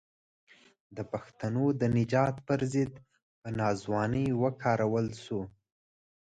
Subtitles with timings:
[0.95, 2.93] د پښتنو د نجات پر ضد
[3.39, 5.41] په ناځوانۍ وکارول شو.